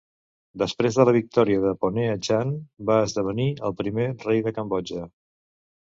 [0.59, 2.55] Després de la victòria de Ponhea Chan,
[2.91, 5.05] va esdevenir el primer rei de Cambodja.